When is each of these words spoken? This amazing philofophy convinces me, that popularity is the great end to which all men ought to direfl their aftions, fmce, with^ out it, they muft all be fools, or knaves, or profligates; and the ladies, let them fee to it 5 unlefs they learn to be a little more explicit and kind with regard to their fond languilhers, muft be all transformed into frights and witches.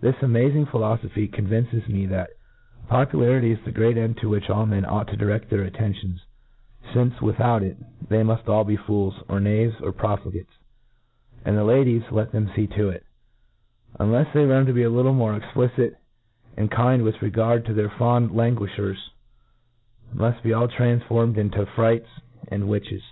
This 0.00 0.14
amazing 0.22 0.66
philofophy 0.66 1.26
convinces 1.32 1.88
me, 1.88 2.06
that 2.06 2.30
popularity 2.86 3.50
is 3.50 3.58
the 3.64 3.72
great 3.72 3.96
end 3.96 4.16
to 4.18 4.28
which 4.28 4.48
all 4.48 4.64
men 4.66 4.84
ought 4.84 5.08
to 5.08 5.16
direfl 5.16 5.48
their 5.48 5.68
aftions, 5.68 6.20
fmce, 6.92 7.16
with^ 7.16 7.40
out 7.40 7.64
it, 7.64 7.76
they 8.08 8.22
muft 8.22 8.48
all 8.48 8.62
be 8.62 8.76
fools, 8.76 9.20
or 9.28 9.40
knaves, 9.40 9.74
or 9.80 9.90
profligates; 9.90 10.52
and 11.44 11.56
the 11.58 11.64
ladies, 11.64 12.04
let 12.12 12.30
them 12.30 12.46
fee 12.54 12.68
to 12.68 12.90
it 12.90 13.02
5 13.96 14.06
unlefs 14.06 14.32
they 14.32 14.46
learn 14.46 14.64
to 14.66 14.72
be 14.72 14.84
a 14.84 14.90
little 14.90 15.12
more 15.12 15.34
explicit 15.34 15.96
and 16.56 16.70
kind 16.70 17.02
with 17.02 17.20
regard 17.20 17.64
to 17.64 17.74
their 17.74 17.90
fond 17.90 18.30
languilhers, 18.30 19.08
muft 20.14 20.40
be 20.44 20.52
all 20.52 20.68
transformed 20.68 21.36
into 21.36 21.66
frights 21.66 22.20
and 22.46 22.68
witches. 22.68 23.02